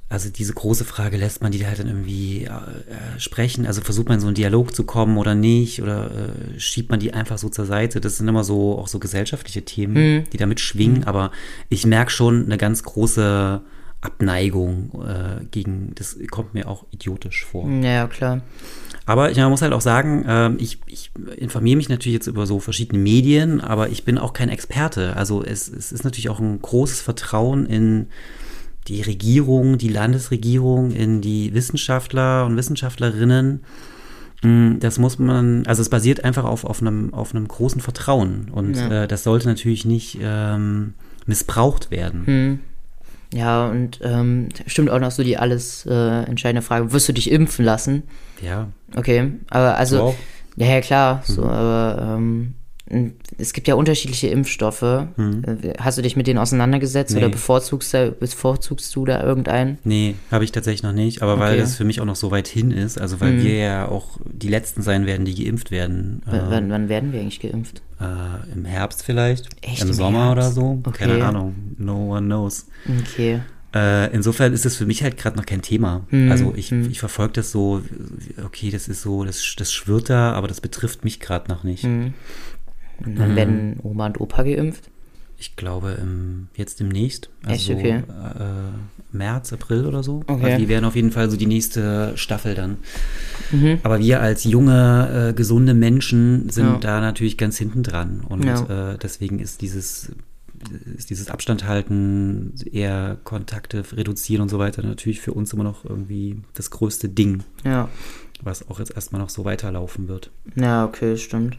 [0.09, 3.67] also diese große Frage, lässt man die halt dann irgendwie äh, sprechen?
[3.67, 5.83] Also versucht man so einen Dialog zu kommen oder nicht?
[5.83, 8.01] Oder äh, schiebt man die einfach so zur Seite?
[8.01, 10.25] Das sind immer so auch so gesellschaftliche Themen, mhm.
[10.33, 11.03] die damit schwingen.
[11.03, 11.05] Mhm.
[11.05, 11.31] Aber
[11.69, 13.61] ich merke schon eine ganz große
[14.03, 17.69] Abneigung äh, gegen, das kommt mir auch idiotisch vor.
[17.71, 18.43] Ja, klar.
[19.07, 22.47] Aber ich, man muss halt auch sagen, äh, ich, ich informiere mich natürlich jetzt über
[22.47, 25.17] so verschiedene Medien, aber ich bin auch kein Experte.
[25.17, 28.07] Also es, es ist natürlich auch ein großes Vertrauen in
[28.89, 33.61] die Regierung, die Landesregierung, in die Wissenschaftler und Wissenschaftlerinnen.
[34.43, 38.49] Mm, Das muss man, also es basiert einfach auf, auf, einem, auf einem großen Vertrauen
[38.53, 39.05] und Ja.
[39.05, 40.95] äh, das sollte natürlich nicht ähm,
[41.27, 42.27] missbraucht werden.
[42.27, 42.59] Hm.
[43.33, 46.93] Ja, und ähm, stimmt auch noch so die alles äh, entscheidende Frage.
[46.93, 48.03] Wirst du dich impfen lassen?
[48.41, 50.01] Ja, Okay, aber also.
[50.03, 50.15] Auch?
[50.57, 51.23] Ja, ja, klar.
[51.25, 52.55] So, aber ähm,
[53.39, 54.83] es gibt ja unterschiedliche Impfstoffe.
[54.83, 55.07] Äh,
[55.79, 57.19] Hast du dich mit denen auseinandergesetzt Nee.
[57.21, 59.79] oder bevorzugst, bevorzugst du da irgendeinen?
[59.85, 61.61] Nee, habe ich tatsächlich noch nicht, aber weil Okay.
[61.63, 64.49] das für mich auch noch so weit hin ist, also weil wir ja auch die
[64.49, 66.23] Letzten sein werden, die geimpft werden.
[66.27, 67.83] W- Äh, Wann, wann werden wir eigentlich geimpft?
[68.01, 70.39] äh, Im Herbst vielleicht, Echt, im im Sommer Herbst?
[70.39, 71.07] oder so, Okay.
[71.07, 72.67] keine Ahnung, no one knows.
[73.01, 73.41] Okay.
[73.75, 76.03] Äh, insofern ist das für mich halt gerade noch kein Thema.
[76.11, 76.91] Hm, also ich, hm.
[76.91, 77.81] ich verfolge das so,
[78.45, 81.85] okay, das ist so, das, das schwirrt da, aber das betrifft mich gerade noch nicht.
[81.85, 82.13] Hm.
[83.05, 83.37] Und dann Mhm.
[83.37, 84.89] werden Oma und Opa geimpft?
[85.39, 87.65] Ich glaube im, jetzt demnächst, also Echt?
[87.67, 87.97] so, Okay.
[87.99, 90.23] äh, März, April oder so.
[90.29, 90.45] Okay.
[90.45, 92.77] Also die werden auf jeden Fall so die nächste Staffel dann.
[93.51, 93.79] Mhm.
[93.83, 96.79] Aber wir als junge, äh, gesunde Menschen sind Ja.
[96.79, 98.21] da natürlich ganz hinten dran.
[98.29, 98.93] Und Ja.
[98.93, 100.13] äh, deswegen ist dieses,
[100.97, 105.85] ist dieses Abstand halten, eher Kontakte reduzieren und so weiter natürlich für uns immer noch
[105.85, 107.89] irgendwie das größte Ding, Ja.
[108.43, 110.31] Was auch jetzt erstmal noch so weiterlaufen wird.
[110.57, 111.57] Ja, okay, stimmt.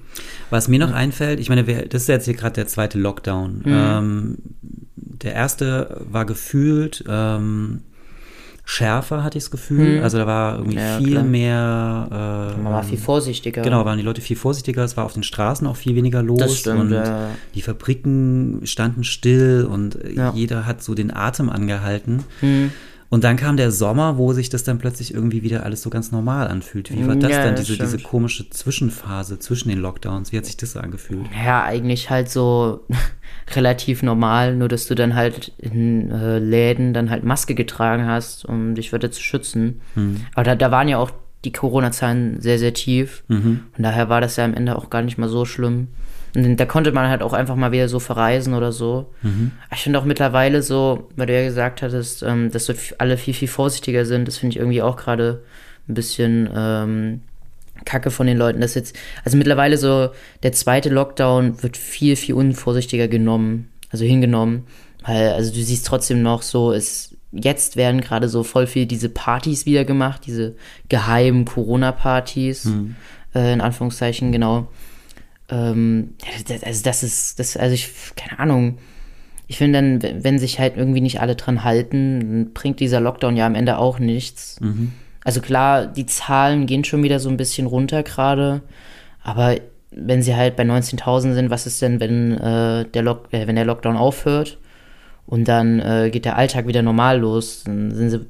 [0.49, 3.59] Was mir noch einfällt, ich meine, wir- das ist jetzt hier gerade der zweite Lockdown.
[3.59, 3.63] Mhm.
[3.65, 4.37] Ähm,
[4.95, 7.81] der erste war gefühlt ähm,
[8.65, 9.97] schärfer, hatte ich das Gefühl.
[9.97, 10.03] Mhm.
[10.03, 11.23] Also da war irgendwie Ja, viel klar.
[11.23, 12.53] mehr.
[12.57, 13.61] Äh, Man war viel vorsichtiger.
[13.61, 16.39] Genau, waren die Leute viel vorsichtiger, es war auf den Straßen auch viel weniger los
[16.39, 17.29] Das stimmt, und ja.
[17.55, 20.31] die Fabriken standen still und Ja.
[20.33, 22.23] jeder hat so den Atem angehalten.
[22.39, 22.71] Hm.
[23.13, 26.11] Und dann kam der Sommer, wo sich das dann plötzlich irgendwie wieder alles so ganz
[26.11, 26.91] normal anfühlt.
[26.91, 30.31] Wie war das Ja, dann, diese, diese komische Zwischenphase zwischen den Lockdowns?
[30.31, 31.27] Wie hat sich das so angefühlt?
[31.45, 32.87] Ja, eigentlich halt so
[33.55, 38.45] relativ normal, nur dass du dann halt in äh, Läden dann halt Maske getragen hast,
[38.45, 39.81] um dich weiter zu schützen.
[39.93, 40.21] Hm.
[40.33, 41.11] Aber da, da waren ja auch
[41.45, 43.23] die Corona-Zahlen sehr, sehr tief.
[43.27, 43.61] Mhm.
[43.77, 45.89] Und daher war das ja am Ende auch gar nicht mal so schlimm.
[46.35, 49.11] Und da konnte man halt auch einfach mal wieder so verreisen oder so.
[49.21, 49.51] Mhm.
[49.71, 53.33] Ich finde auch mittlerweile so, weil du ja gesagt hattest, ähm, dass so alle viel,
[53.33, 55.43] viel vorsichtiger sind, das finde ich irgendwie auch gerade
[55.87, 57.21] ein bisschen ähm,
[57.85, 58.61] kacke von den Leuten.
[58.61, 60.09] Dass jetzt, also mittlerweile so,
[60.41, 64.65] der zweite Lockdown wird viel, viel unvorsichtiger genommen, also hingenommen.
[65.05, 69.09] Weil, also du siehst trotzdem noch so, es, jetzt werden gerade so voll viel diese
[69.09, 70.55] Partys wieder gemacht, diese
[70.89, 72.69] geheimen Corona-Partys,
[73.35, 74.67] äh, in Anführungszeichen, genau.
[75.49, 76.13] Ähm,
[76.47, 78.77] das, also das ist, das, also ich, keine Ahnung.
[79.47, 83.35] Ich finde dann, wenn- sich halt irgendwie nicht alle dran halten, dann bringt dieser Lockdown
[83.35, 84.57] ja am Ende auch nichts.
[85.25, 88.61] Also klar, die Zahlen gehen schon wieder so ein bisschen runter gerade,
[89.21, 89.55] aber
[89.91, 93.55] wenn sie halt bei 19.000 sind, was ist denn, wenn, äh, der, Lock äh, wenn
[93.55, 94.57] der Lockdown aufhört
[95.25, 98.25] und dann äh, geht der Alltag wieder normal los, dann sind sie,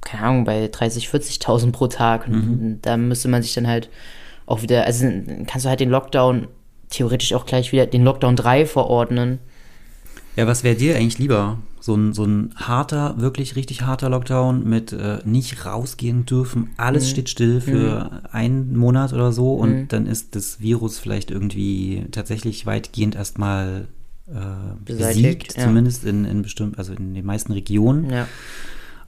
[0.00, 3.88] keine Ahnung, bei 30, 40.000 pro Tag und da müsste man sich dann halt
[4.46, 5.04] auch wieder, also
[5.46, 6.46] kannst du halt den Lockdown
[6.90, 9.38] theoretisch auch gleich wieder den Lockdown 3 verordnen.
[10.36, 11.58] Ja, was wäre dir eigentlich lieber?
[11.80, 17.04] So ein, so ein harter, wirklich richtig harter Lockdown mit äh, nicht rausgehen dürfen, alles
[17.06, 17.08] Mhm.
[17.10, 22.64] steht still für einen Monat oder so und dann ist das Virus vielleicht irgendwie tatsächlich
[22.66, 23.88] weitgehend erstmal
[24.84, 25.64] besiegt, ja.
[25.64, 28.10] zumindest in, in bestimmt, also in den meisten Regionen.
[28.10, 28.26] Ja.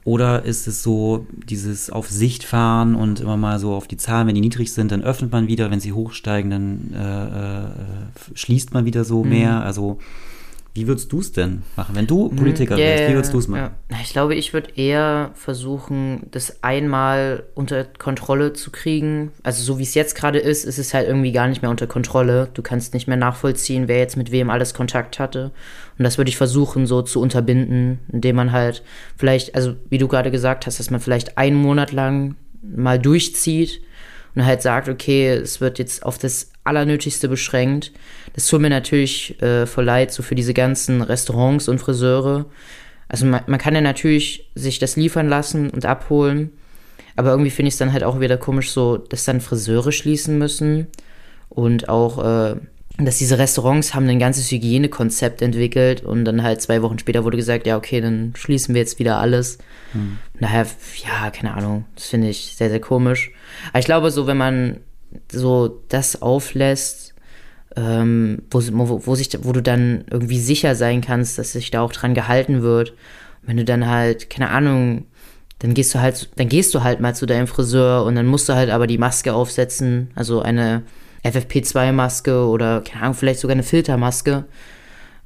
[0.03, 4.27] Oder ist es so, dieses auf Sicht fahren und immer mal so auf die Zahlen,
[4.27, 7.25] wenn die niedrig sind, dann öffnet man wieder, wenn sie hochsteigen, dann äh,
[7.63, 7.67] äh,
[8.33, 9.05] schließt man wieder Mhm.
[9.05, 9.61] so mehr.
[9.61, 9.99] Also
[10.73, 11.95] wie würdest du es denn machen?
[11.95, 13.71] Wenn du Politiker Ja, wärst, wie würdest du es machen?
[13.89, 13.97] Ja.
[14.01, 19.31] Ich glaube, ich würde eher versuchen, das einmal unter Kontrolle zu kriegen.
[19.43, 21.87] Also so wie es jetzt gerade ist, ist es halt irgendwie gar nicht mehr unter
[21.87, 22.49] Kontrolle.
[22.53, 25.51] Du kannst nicht mehr nachvollziehen, wer jetzt mit wem alles Kontakt hatte.
[25.97, 28.81] Und das würde ich versuchen, so zu unterbinden, indem man halt
[29.17, 33.81] vielleicht, also wie du gerade gesagt hast, dass man vielleicht einen Monat lang mal durchzieht
[34.35, 37.91] und halt sagt, okay, es wird jetzt auf das Allernötigste beschränkt.
[38.33, 42.45] Das tut mir natürlich äh, voll leid, so für diese ganzen Restaurants und Friseure.
[43.07, 46.51] Also man, man kann ja natürlich sich das liefern lassen und abholen,
[47.15, 50.37] aber irgendwie finde ich es dann halt auch wieder komisch, so, dass dann Friseure schließen
[50.37, 50.87] müssen
[51.49, 52.55] und auch, äh,
[52.97, 57.37] dass diese Restaurants haben ein ganzes Hygienekonzept entwickelt und dann halt zwei Wochen später wurde
[57.37, 59.57] gesagt, ja, okay, dann schließen wir jetzt wieder alles.
[60.39, 60.65] Daher,
[61.03, 63.31] ja, keine Ahnung, das finde ich sehr, sehr komisch.
[63.69, 64.77] Aber ich glaube, so, wenn man
[65.31, 67.13] so das auflässt,
[67.75, 71.81] ähm, wo, wo, wo, sich, wo du dann irgendwie sicher sein kannst, dass sich da
[71.81, 72.93] auch dran gehalten wird
[73.43, 75.05] Wenn du dann halt, keine Ahnung,
[75.59, 78.49] dann gehst du halt, dann gehst du halt mal zu deinem Friseur und dann musst
[78.49, 80.83] du halt aber die Maske aufsetzen, also eine
[81.23, 84.45] FFP2-Maske oder, keine Ahnung, vielleicht sogar eine Filtermaske,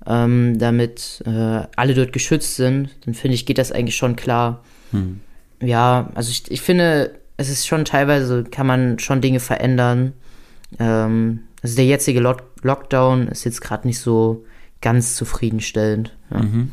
[0.05, 4.63] ähm, damit äh, alle dort geschützt sind, dann finde ich, geht das eigentlich schon klar.
[4.91, 5.21] Hm.
[5.61, 10.13] Ja, also ich, ich finde, es ist schon teilweise, kann man schon Dinge verändern.
[10.79, 14.45] Ähm, also der jetzige Lock Lockdown ist jetzt gerade nicht so
[14.81, 16.15] ganz zufriedenstellend.
[16.31, 16.43] Ja.
[16.43, 16.71] Mhm.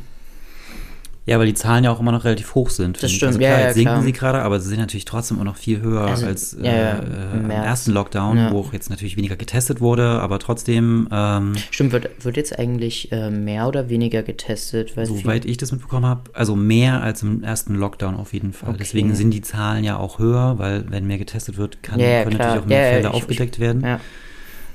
[1.25, 3.01] Ja, weil die Zahlen ja auch immer noch relativ hoch sind.
[3.01, 4.03] Das stimmt, also klar, ja, jetzt sinken klar.
[4.03, 6.73] sie gerade, aber sie sind natürlich trotzdem immer noch viel höher Also, als äh, ja,
[6.73, 6.99] ja,
[7.35, 8.51] im ersten Lockdown, Ja.
[8.53, 13.13] wo auch jetzt natürlich weniger getestet wurde, aber trotzdem, ähm, Stimmt, wird, wird jetzt eigentlich
[13.13, 14.95] äh, mehr oder weniger getestet?
[14.97, 18.71] Soweit ich das mitbekommen habe, also mehr als im ersten Lockdown auf jeden Fall.
[18.71, 18.79] Okay.
[18.81, 22.23] Deswegen sind die Zahlen ja auch höher, weil wenn mehr getestet wird, kann, Ja, ja,
[22.25, 22.49] können klar.
[22.49, 23.83] natürlich auch mehr Ja, ja, Fälle ich- aufgedeckt werden.
[23.85, 24.01] Ja.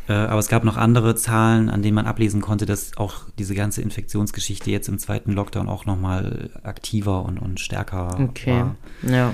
[0.08, 3.56] Äh, aber es gab noch andere Zahlen, an denen man ablesen konnte, dass auch diese
[3.56, 8.52] ganze Infektionsgeschichte jetzt im zweiten Lockdown auch nochmal aktiver und, und stärker Okay.
[8.52, 8.76] war.
[9.04, 9.34] Ja.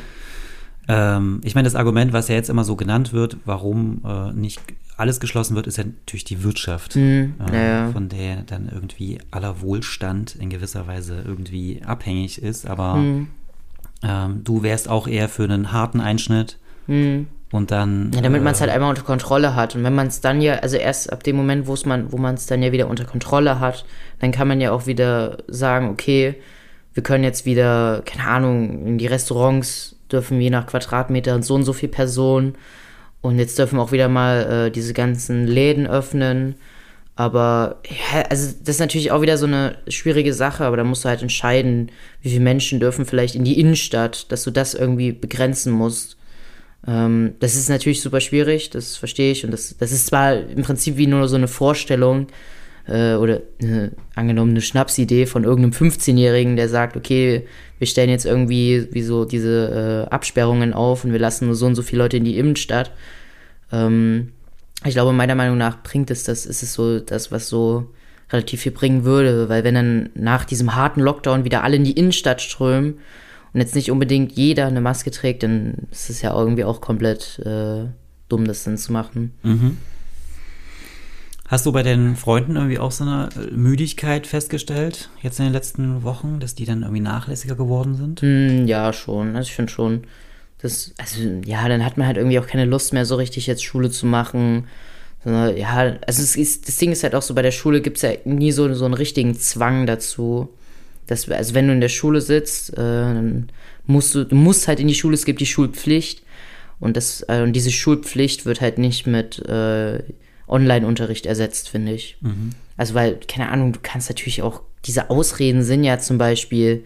[0.87, 4.59] Ähm, ich meine, das Argument, was ja jetzt immer so genannt wird, warum äh, nicht
[4.97, 7.91] alles geschlossen wird, ist ja natürlich die Wirtschaft, Hm, äh, ja.
[7.91, 12.67] von der dann irgendwie aller Wohlstand in gewisser Weise irgendwie abhängig ist.
[12.67, 13.27] Aber Hm,
[14.03, 16.57] ähm, du wärst auch eher für einen harten Einschnitt
[16.87, 17.27] hm.
[17.53, 18.11] Und dann.
[18.15, 19.75] Ja, damit man es äh, halt einmal unter Kontrolle hat.
[19.75, 22.17] Und wenn man es dann ja, also erst ab dem Moment, wo es man, wo
[22.17, 23.85] man es dann ja wieder unter Kontrolle hat,
[24.19, 26.35] dann kann man ja auch wieder sagen, okay,
[26.95, 31.63] wir können jetzt wieder, keine Ahnung, in die Restaurants dürfen je nach Quadratmeter so und
[31.63, 32.55] so viel Personen.
[33.21, 36.55] Und jetzt dürfen wir auch wieder mal äh, diese ganzen Läden öffnen.
[37.15, 41.05] Aber ja, also das ist natürlich auch wieder so eine schwierige Sache, aber da musst
[41.05, 41.91] du halt entscheiden,
[42.23, 46.17] wie viele Menschen dürfen vielleicht in die Innenstadt, dass du das irgendwie begrenzen musst.
[46.87, 49.45] Ähm, das ist natürlich super schwierig, das verstehe ich.
[49.45, 52.27] Und das, das ist zwar im Prinzip wie nur so eine Vorstellung
[52.87, 57.47] äh, oder eine angenommene Schnapsidee von irgendeinem 15-Jährigen, der sagt, okay,
[57.79, 61.65] wir stellen jetzt irgendwie wie so diese äh, Absperrungen auf und wir lassen nur so
[61.65, 62.91] und so viele Leute in die Innenstadt.
[63.71, 64.33] Ähm,
[64.85, 67.89] ich glaube, meiner Meinung nach bringt es das, ist es so das, was so
[68.31, 71.93] relativ viel bringen würde, weil wenn dann nach diesem harten Lockdown wieder alle in die
[71.93, 72.95] Innenstadt strömen
[73.53, 77.39] und jetzt nicht unbedingt jeder eine Maske trägt, dann ist es ja irgendwie auch komplett
[77.45, 77.85] äh,
[78.29, 79.33] dumm, das dann zu machen.
[79.43, 79.77] Mhm.
[81.47, 85.53] Hast du bei den Freunden irgendwie auch so eine äh, Müdigkeit festgestellt, jetzt in den
[85.53, 88.21] letzten Wochen, dass die dann irgendwie nachlässiger geworden sind?
[88.21, 89.35] Hm, ja, schon.
[89.35, 90.03] Also ich finde schon,
[90.59, 93.63] das, also ja, dann hat man halt irgendwie auch keine Lust mehr, so richtig jetzt
[93.63, 94.67] Schule zu machen.
[95.25, 98.01] Ja, also es ist, das Ding ist halt auch so, bei der Schule gibt es
[98.01, 100.49] ja nie so, so einen richtigen Zwang dazu.
[101.07, 103.49] Dass, also wenn du in der Schule sitzt, äh, dann
[103.85, 106.23] musst du, du musst halt in die Schule, es gibt die Schulpflicht.
[106.79, 110.03] Und, das, äh, und diese Schulpflicht wird halt nicht mit äh,
[110.47, 112.17] Online-Unterricht ersetzt, finde ich.
[112.77, 116.83] Also weil, keine Ahnung, du kannst natürlich auch, diese Ausreden sind ja zum Beispiel,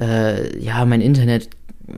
[0.00, 1.50] äh, ja, mein Internet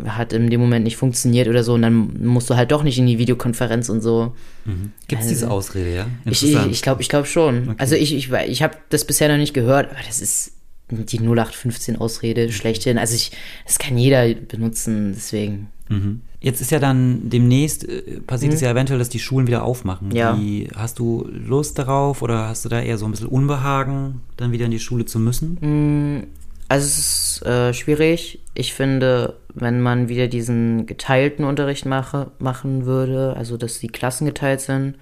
[0.06, 2.98] hat in dem Moment nicht funktioniert oder so und dann musst du halt doch nicht
[2.98, 4.34] in die Videokonferenz und so.
[4.64, 6.06] Gibt es Also- diese Ausrede, ja?
[6.24, 7.64] Ich glaube, ich, ich glaub schon.
[7.68, 7.74] Okay.
[7.78, 10.52] Also ich, ich, ich habe das bisher noch nicht gehört, aber das ist
[10.90, 12.98] die 0815-Ausrede schlechthin.
[12.98, 13.32] Also ich,
[13.66, 15.68] das kann jeder benutzen, deswegen.
[15.88, 16.22] Mhm.
[16.40, 20.08] Jetzt ist ja dann demnächst, äh, passiert es ja eventuell, dass die Schulen wieder aufmachen.
[20.08, 20.16] Mhm.
[20.16, 20.38] Ja.
[20.38, 24.52] Wie, hast du Lust darauf oder hast du da eher so ein bisschen Unbehagen, dann
[24.52, 26.28] wieder in die Schule zu müssen?
[26.68, 28.40] Also es ist äh, schwierig.
[28.54, 34.26] Ich finde, wenn man wieder diesen geteilten Unterricht mache, machen würde, also dass die Klassen
[34.26, 34.96] geteilt sind,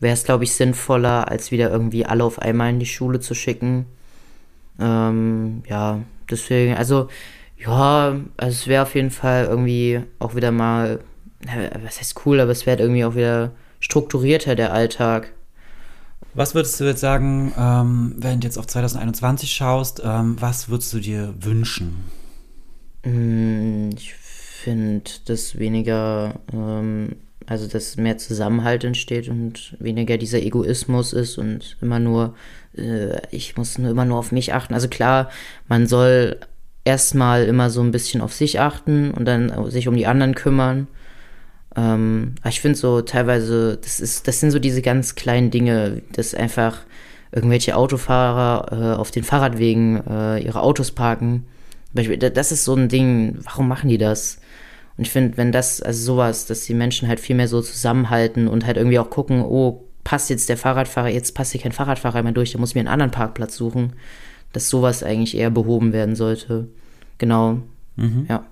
[0.00, 3.34] wäre es, glaube ich, sinnvoller, als wieder irgendwie alle auf einmal in die Schule zu
[3.34, 3.86] schicken.
[4.78, 7.08] Ähm, ja, deswegen, also
[7.56, 11.00] ja, also es wäre auf jeden Fall irgendwie auch wieder mal,
[11.82, 15.32] was heißt cool, aber es wäre irgendwie auch wieder strukturierter, der Alltag.
[16.34, 20.92] Was würdest du jetzt sagen, ähm, wenn du jetzt auf 2021 schaust, ähm, was würdest
[20.92, 22.04] du dir wünschen?
[23.04, 31.12] Mm, Ich finde, dass weniger, ähm, also dass mehr Zusammenhalt entsteht und weniger dieser Egoismus
[31.12, 32.34] ist und immer nur,
[32.76, 34.74] äh, ich muss nur immer nur auf mich achten.
[34.74, 35.30] Also klar,
[35.68, 36.40] man soll
[36.84, 40.86] erstmal immer so ein bisschen auf sich achten und dann sich um die anderen kümmern.
[41.76, 46.02] Ähm, aber ich finde so teilweise, das ist, das sind so diese ganz kleinen Dinge,
[46.12, 46.80] dass einfach
[47.32, 51.46] irgendwelche Autofahrer äh, auf den Fahrradwegen äh, ihre Autos parken.
[51.92, 54.40] Das ist so ein Ding, warum machen die das?
[54.96, 58.46] Und ich finde, wenn das, also sowas, dass die Menschen halt viel mehr so zusammenhalten
[58.48, 62.22] und halt irgendwie auch gucken, oh, passt jetzt der Fahrradfahrer, jetzt passt hier kein Fahrradfahrer
[62.22, 63.94] mehr durch, da muss ich mir einen anderen Parkplatz suchen,
[64.52, 66.68] dass sowas eigentlich eher behoben werden sollte.
[67.18, 67.58] Genau.
[68.28, 68.44] Ja.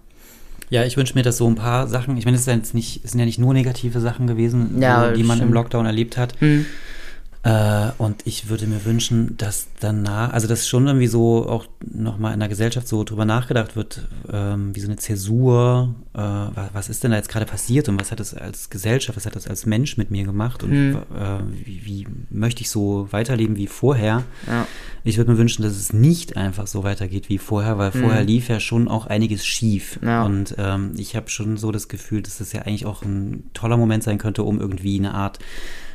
[0.70, 3.04] Ja, ich wünsche mir, dass so ein paar Sachen, ich meine, es sind, jetzt nicht,
[3.04, 5.50] es sind ja nicht nur negative Sachen gewesen, Ja, die man stimmt.
[5.50, 6.34] im Lockdown erlebt hat.
[6.40, 6.64] Hm.
[7.44, 12.34] Äh, und ich würde mir wünschen, dass danach, also dass schon irgendwie so auch nochmal
[12.34, 17.02] in der Gesellschaft so drüber nachgedacht wird, ähm, wie so eine Zäsur, äh, was ist
[17.02, 19.66] denn da jetzt gerade passiert und was hat das als Gesellschaft, was hat das als
[19.66, 20.96] Mensch mit mir gemacht und Hm.
[20.96, 24.22] äh, wie, wie möchte ich so weiterleben wie vorher.
[24.46, 24.68] Ja.
[25.02, 28.26] Ich würde mir wünschen, dass es nicht einfach so weitergeht wie vorher, weil vorher Mhm.
[28.28, 29.98] lief ja schon auch einiges schief.
[30.00, 30.22] Ja.
[30.24, 33.76] Und ähm, ich habe schon so das Gefühl, dass das ja eigentlich auch ein toller
[33.76, 35.40] Moment sein könnte, um irgendwie eine Art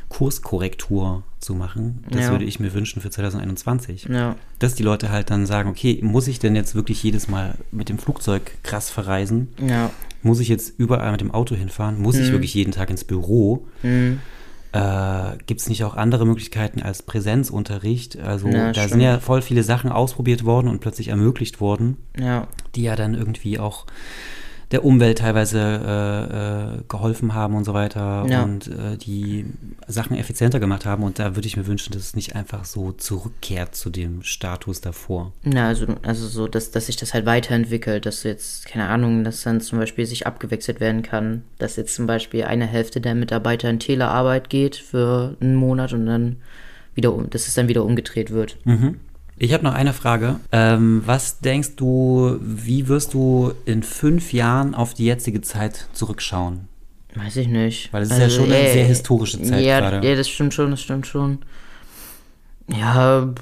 [0.08, 2.04] Kurskorrektur zu machen.
[2.10, 2.30] Das Ja.
[2.30, 4.04] würde ich mir wünschen für 2021.
[4.10, 4.36] Ja.
[4.58, 7.88] Dass die Leute halt dann sagen, okay, muss ich denn jetzt wirklich jedes Mal mit
[7.88, 9.48] dem Flugzeug krass verreisen?
[9.64, 9.90] Ja.
[10.22, 12.00] Muss ich jetzt überall mit dem Auto hinfahren?
[12.00, 12.32] Muss ich Mhm.
[12.32, 13.66] wirklich jeden Tag ins Büro?
[13.82, 14.20] Hm.
[14.72, 18.18] Äh, Gibt es nicht auch andere Möglichkeiten als Präsenzunterricht?
[18.18, 19.02] Also Ja, da sind stimmt.
[19.02, 22.48] ja voll viele Sachen ausprobiert worden und plötzlich ermöglicht worden, Ja.
[22.74, 23.86] die ja dann irgendwie auch
[24.70, 28.42] der Umwelt teilweise äh, äh, geholfen haben und so weiter Ja.
[28.42, 29.46] und äh, die
[29.86, 31.02] Sachen effizienter gemacht haben.
[31.04, 34.80] Und da würde ich mir wünschen, dass es nicht einfach so zurückkehrt zu dem Status
[34.82, 35.32] davor.
[35.42, 39.42] Na, also, also so, dass, dass sich das halt weiterentwickelt, dass jetzt, keine Ahnung, dass
[39.42, 43.70] dann zum Beispiel sich abgewechselt werden kann, dass jetzt zum Beispiel eine Hälfte der Mitarbeiter
[43.70, 46.36] in Telearbeit geht für einen Monat und dann
[46.94, 48.58] wieder um, dass es dann wieder umgedreht wird.
[48.64, 49.00] Mhm.
[49.38, 50.40] Ich habe noch eine Frage.
[50.52, 56.68] Ähm, was denkst du, wie wirst du in fünf Jahren auf die jetzige Zeit zurückschauen?
[57.14, 57.92] Weiß ich nicht.
[57.92, 60.06] Weil es ist ja schon eine sehr historische Zeit ja, gerade.
[60.06, 61.38] Ja, das stimmt schon, das stimmt schon.
[62.68, 63.32] Ja,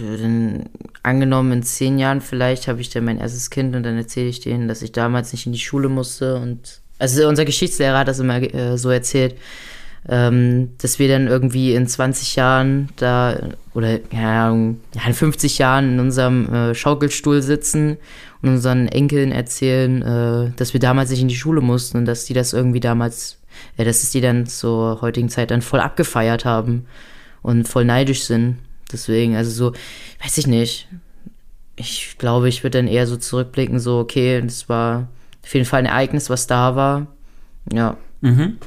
[0.00, 0.68] dann,
[1.02, 4.40] angenommen in zehn Jahren vielleicht habe ich dann mein erstes Kind und dann erzähle ich
[4.40, 8.20] denen, dass ich damals nicht in die Schule musste und also unser Geschichtslehrer hat das
[8.20, 9.34] immer äh, so erzählt,
[10.08, 13.38] ähm, dass wir dann irgendwie in 20 Jahren da
[13.72, 14.80] oder ja, in
[15.12, 17.98] 50 Jahren in unserem äh, Schaukelstuhl sitzen
[18.42, 22.24] und unseren Enkeln erzählen, äh, dass wir damals nicht in die Schule mussten und dass
[22.24, 23.38] die das irgendwie damals,
[23.76, 26.86] äh, dass es die dann zur heutigen Zeit dann voll abgefeiert haben
[27.42, 28.58] und voll neidisch sind.
[28.90, 29.72] Deswegen, also so,
[30.22, 30.88] weiß ich nicht.
[31.76, 35.08] Ich glaube, ich würde dann eher so zurückblicken, so, okay, das war
[35.44, 37.06] auf jeden Fall ein Ereignis, was da war.
[37.72, 37.96] Ja.
[38.20, 38.58] Mhm.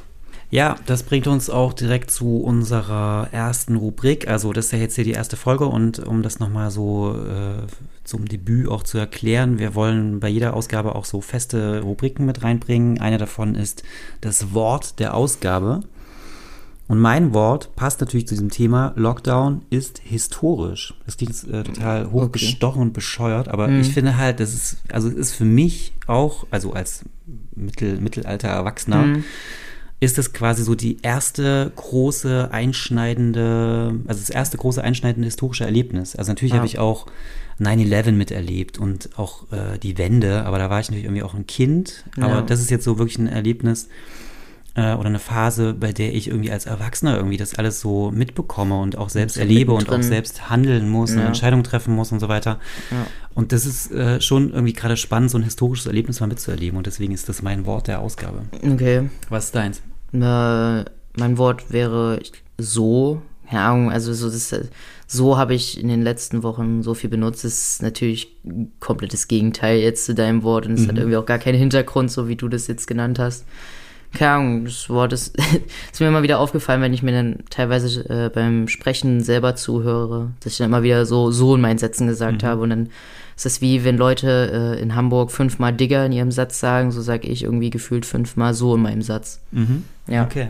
[0.56, 4.30] Ja, das bringt uns auch direkt zu unserer ersten Rubrik.
[4.30, 7.68] Also das ist ja jetzt hier die erste Folge und um das nochmal so äh,
[8.06, 12.42] zum Debüt auch zu erklären, wir wollen bei jeder Ausgabe auch so feste Rubriken mit
[12.42, 13.02] reinbringen.
[13.02, 13.84] Eine davon ist
[14.22, 15.82] das Wort der Ausgabe.
[16.88, 18.94] Und mein Wort passt natürlich zu diesem Thema.
[18.96, 20.94] Lockdown ist historisch.
[21.06, 25.16] Das klingt äh, total hochgestochen und bescheuert, aber ich finde halt, das ist, also es
[25.16, 27.04] ist für mich auch, also als
[27.56, 29.24] Mittel, Mittelalter Erwachsener, Mhm.
[30.06, 36.16] Ist es quasi so die erste große einschneidende, also das erste große einschneidende historische Erlebnis.
[36.16, 36.58] Also natürlich Ja.
[36.58, 37.08] habe ich auch
[37.60, 41.48] 9-11 miterlebt und auch äh, die Wende, aber da war ich natürlich irgendwie auch ein
[41.48, 42.04] Kind.
[42.18, 42.42] Aber Ja.
[42.42, 43.88] das ist jetzt so wirklich ein Erlebnis
[44.76, 48.78] äh, oder eine Phase, bei der ich irgendwie als Erwachsener irgendwie das alles so mitbekomme
[48.78, 51.28] und auch selbst erlebe und auch selbst handeln muss und Ja.
[51.28, 52.60] Entscheidungen treffen muss und so weiter.
[52.92, 53.08] Ja.
[53.34, 56.78] Und das ist äh, schon irgendwie gerade spannend, so ein historisches Erlebnis mal mitzuerleben.
[56.78, 58.44] Und deswegen ist das mein Wort der Ausgabe.
[58.70, 59.10] Okay.
[59.30, 59.82] Was ist deins?
[60.22, 60.86] Äh,
[61.18, 62.20] mein Wort wäre
[62.58, 63.22] so.
[63.50, 64.56] Keine Ahnung, also so, das,
[65.06, 67.44] so habe ich in den letzten Wochen so viel benutzt.
[67.44, 71.28] Das ist natürlich ein komplettes Gegenteil jetzt zu deinem Wort und es hat irgendwie auch
[71.28, 73.46] gar keinen Hintergrund, so wie du das jetzt genannt hast.
[74.16, 75.38] Keine Ahnung, das Wort ist,
[75.92, 80.32] ist mir immer wieder aufgefallen, wenn ich mir dann teilweise äh, beim Sprechen selber zuhöre,
[80.40, 82.90] dass ich dann immer wieder so, so in meinen Sätzen gesagt habe und dann
[83.36, 87.02] ist das wie, wenn Leute äh, in Hamburg fünfmal Digger in ihrem Satz sagen, so
[87.02, 89.42] sage ich irgendwie gefühlt fünfmal so in meinem Satz.
[90.08, 90.24] Ja.
[90.24, 90.48] Okay.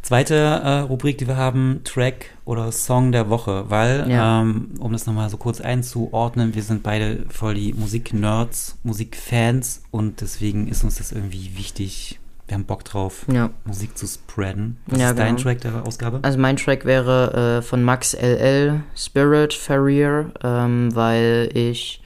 [0.00, 4.40] Zweite äh, Rubrik, die wir haben, Track oder Song der Woche, weil, Ja.
[4.40, 10.20] ähm, um das nochmal so kurz einzuordnen, wir sind beide voll die Musik-Nerds, Musikfans und
[10.20, 12.18] deswegen ist uns das irgendwie wichtig.
[12.48, 13.50] Wir haben Bock drauf, Ja.
[13.64, 14.76] Musik zu spreaden.
[14.86, 15.42] Was Ja, ist dein genau.
[15.42, 16.18] Track der Ausgabe?
[16.22, 22.02] Also mein Track wäre äh, von Max LL, Spirit Farrier, ähm, weil ich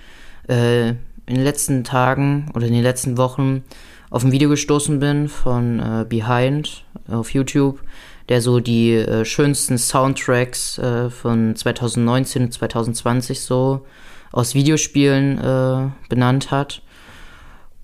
[0.48, 3.64] äh, in den letzten Tagen oder in den letzten Wochen
[4.10, 7.80] auf ein Video gestoßen bin von äh, Behind auf YouTube,
[8.28, 13.84] der so die äh, schönsten Soundtracks äh, von 2019 und 2020 so
[14.32, 16.82] aus Videospielen äh, benannt hat.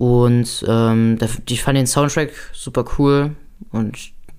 [0.03, 1.17] Und ähm,
[1.49, 3.37] ich fand den Soundtrack super cool
[3.71, 3.97] und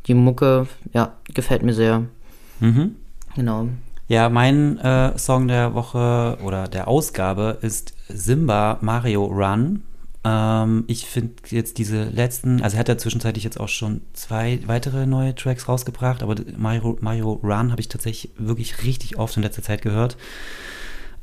[0.07, 2.03] die Mucke, ja, gefällt mir sehr.
[2.59, 2.95] Mhm.
[3.33, 3.69] Genau.
[4.09, 9.83] Ja, mein äh, Song der Woche oder der Ausgabe ist Simba Mario Run.
[10.25, 14.59] Ähm, ich finde jetzt diese letzten, also er hat ja zwischenzeitlich jetzt auch schon zwei
[14.65, 19.43] weitere neue Tracks rausgebracht, aber Mario, Mario Run habe ich tatsächlich wirklich richtig oft in
[19.43, 20.17] letzter Zeit gehört.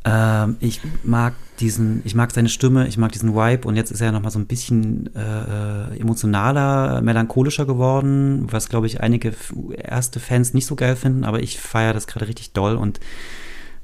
[0.05, 4.01] Ähm, ich mag diesen, ich mag seine Stimme, ich mag diesen Vibe und jetzt ist
[4.01, 9.35] er nochmal so ein bisschen äh, emotionaler, melancholischer geworden, was glaube ich einige
[9.77, 12.99] erste Fans nicht so geil finden, aber ich feiere das gerade richtig doll und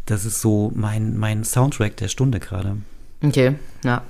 [0.07, 2.79] das ist so mein, mein Soundtrack der Stunde gerade.
[3.23, 4.03] Okay, ja.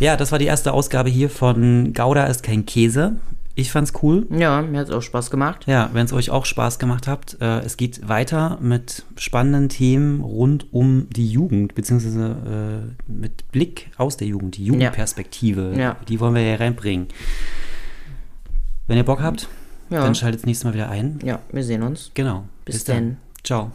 [0.00, 3.16] Ja, das war die erste Ausgabe hier von Gouda ist kein Käse.
[3.56, 4.26] Ich fand's cool.
[4.30, 5.66] Ja, mir hat's auch Spaß gemacht.
[5.68, 10.22] Ja, wenn es euch auch Spaß gemacht hat, äh, es geht weiter mit spannenden Themen
[10.22, 15.70] rund um die Jugend, beziehungsweise äh, mit Blick aus der Jugend, die Jugendperspektive.
[15.74, 15.78] Ja.
[15.80, 15.96] Ja.
[16.08, 17.06] Die wollen wir hier reinbringen.
[18.88, 19.48] Wenn ihr Bock habt,
[19.88, 20.02] Ja.
[20.02, 21.20] dann schaltet das nächste Mal wieder ein.
[21.22, 22.10] Ja, wir sehen uns.
[22.14, 22.44] Genau.
[22.64, 22.96] Bis dann.
[22.96, 23.16] denn.
[23.44, 23.70] Ciao.